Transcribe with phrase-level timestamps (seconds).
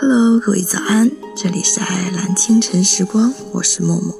[0.00, 4.16] Hello，各位早安，这里是爱尔兰清晨时光，我是默默。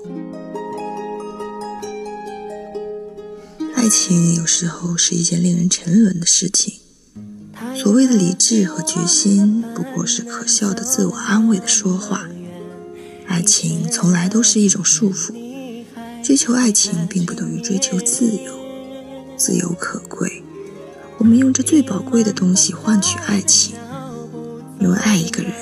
[3.77, 6.81] 爱情有时候是一件令人沉沦的事情，
[7.77, 12.27] 所谓的理智和决心，不过是可笑的自我安慰的说话。
[13.29, 15.33] 爱情从来都是一种束缚，
[16.25, 18.53] 追求爱情并不等于追求自由，
[19.37, 20.43] 自由可贵。
[21.19, 23.77] 我们用这最宝贵的东西换取爱情，
[24.81, 25.53] 因为爱一个人，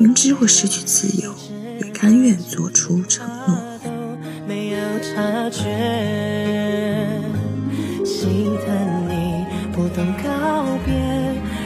[0.00, 1.34] 明知会失去自由，
[1.78, 3.58] 也甘愿做出承诺。
[4.48, 5.60] 没有察觉，
[8.02, 10.94] 心疼你不懂告别，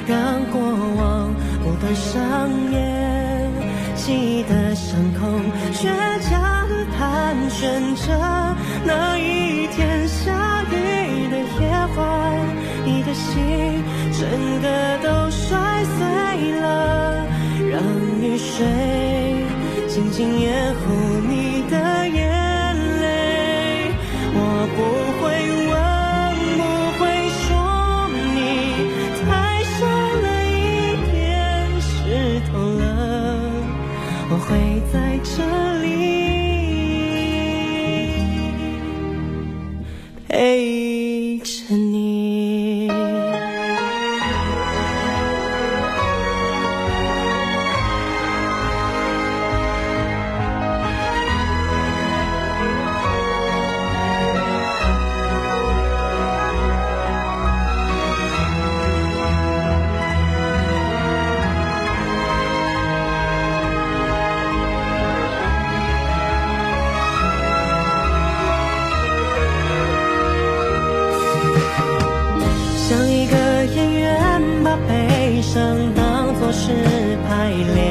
[0.09, 3.53] 让过往不断上演，
[3.95, 5.29] 记忆的伤口
[5.73, 5.85] 倔
[6.29, 12.03] 强地盘旋着那一天下雨的夜晚。
[12.85, 13.81] 你的心
[14.13, 14.29] 整
[14.61, 15.24] 个都
[18.35, 18.67] 雨水
[19.87, 20.81] 静静掩护
[21.29, 23.95] 你的眼泪。
[24.35, 24.37] 我
[24.75, 24.79] 不
[25.21, 25.23] 会
[25.71, 25.73] 问，
[26.59, 26.63] 不
[26.99, 27.03] 会
[27.45, 27.55] 说，
[28.35, 28.37] 你
[29.23, 29.25] 太
[29.63, 30.53] 傻了，一
[31.13, 31.15] 点
[31.81, 31.87] 湿
[32.51, 32.83] 透了，
[34.31, 34.51] 我会
[34.93, 35.37] 在这
[35.85, 35.87] 里
[40.29, 40.33] 陪
[76.57, 76.71] 是
[77.27, 77.83] 排练，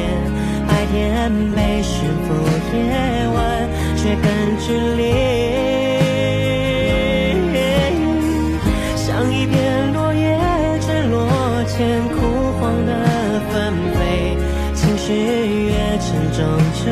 [0.66, 2.34] 白天被驯服，
[2.74, 2.80] 夜
[3.36, 3.38] 晚
[3.98, 4.26] 却更
[4.58, 4.66] 剧
[4.96, 5.04] 烈。
[8.96, 10.40] 像一片落叶
[10.80, 11.28] 坠落
[11.68, 12.16] 前枯
[12.60, 12.92] 黄的
[13.52, 13.54] 纷
[13.94, 14.02] 飞，
[14.74, 15.14] 情绪
[15.68, 16.42] 越沉重
[16.80, 16.86] 就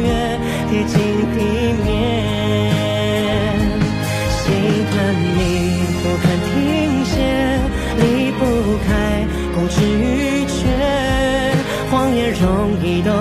[0.00, 0.08] 越
[0.68, 0.98] 贴近
[1.32, 1.38] 地
[1.84, 2.71] 面。
[12.80, 13.12] 移动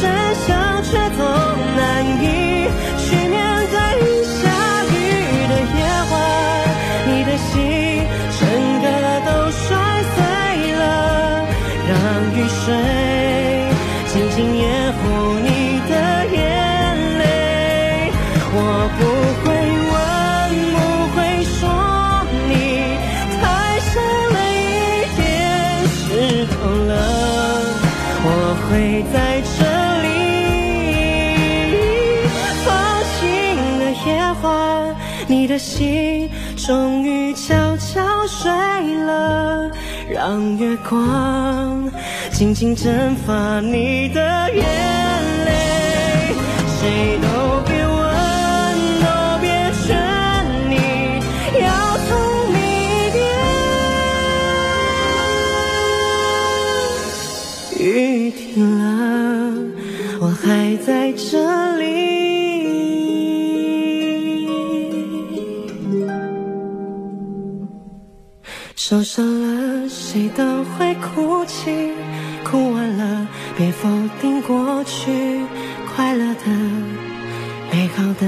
[0.00, 1.71] 真相却总
[28.72, 29.64] 会在这
[30.00, 30.08] 里
[32.64, 32.72] 放
[33.04, 33.20] 晴
[33.78, 34.08] 的夜
[34.42, 34.96] 晚，
[35.26, 38.50] 你的心终于悄悄睡
[39.04, 39.70] 了，
[40.08, 41.86] 让月光
[42.30, 44.64] 静静蒸发你的眼
[45.44, 46.34] 泪，
[46.80, 47.18] 谁
[60.42, 61.82] 还在这里。
[68.74, 71.92] 受伤了谁都会哭泣。
[72.52, 73.26] 哭完了
[73.56, 73.88] 别否
[74.20, 75.10] 定过去
[75.94, 76.50] 快乐的
[77.72, 78.26] 美好的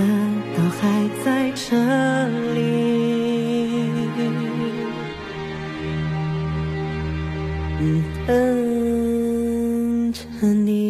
[0.56, 1.76] 都还在这
[2.54, 2.58] 里。
[7.80, 10.84] 嗯等着你